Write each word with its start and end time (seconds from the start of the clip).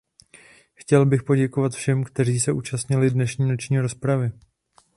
Chtěl 0.75 1.05
bych 1.05 1.23
poděkovat 1.23 1.73
všem, 1.73 2.03
kteří 2.03 2.39
se 2.39 2.51
účastnili 2.51 3.09
dnešní 3.11 3.49
noční 3.49 3.79
rozpravy. 3.79 4.31